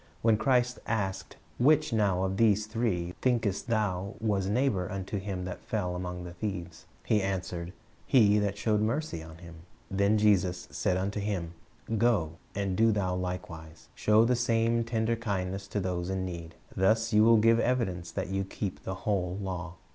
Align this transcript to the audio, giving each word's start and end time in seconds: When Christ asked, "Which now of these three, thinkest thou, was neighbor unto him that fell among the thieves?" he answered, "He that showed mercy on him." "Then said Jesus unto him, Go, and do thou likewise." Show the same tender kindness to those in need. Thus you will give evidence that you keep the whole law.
When 0.23 0.35
Christ 0.35 0.79
asked, 0.87 1.35
"Which 1.59 1.93
now 1.93 2.23
of 2.23 2.37
these 2.37 2.65
three, 2.65 3.13
thinkest 3.21 3.67
thou, 3.67 4.15
was 4.19 4.47
neighbor 4.49 4.91
unto 4.91 5.19
him 5.19 5.45
that 5.45 5.61
fell 5.61 5.95
among 5.95 6.23
the 6.23 6.33
thieves?" 6.33 6.87
he 7.05 7.21
answered, 7.21 7.71
"He 8.07 8.39
that 8.39 8.57
showed 8.57 8.81
mercy 8.81 9.21
on 9.21 9.37
him." 9.37 9.57
"Then 9.91 10.17
said 10.17 10.23
Jesus 10.25 10.85
unto 10.87 11.19
him, 11.19 11.53
Go, 11.99 12.37
and 12.55 12.75
do 12.75 12.91
thou 12.91 13.13
likewise." 13.13 13.89
Show 13.93 14.25
the 14.25 14.35
same 14.35 14.83
tender 14.83 15.15
kindness 15.15 15.67
to 15.67 15.79
those 15.79 16.09
in 16.09 16.25
need. 16.25 16.55
Thus 16.75 17.13
you 17.13 17.23
will 17.23 17.37
give 17.37 17.59
evidence 17.59 18.09
that 18.11 18.29
you 18.29 18.43
keep 18.43 18.81
the 18.81 18.95
whole 19.05 19.37
law. 19.39 19.75